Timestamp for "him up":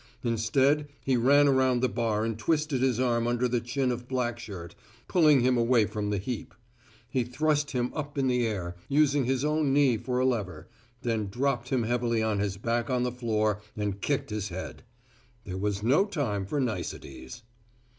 7.69-8.17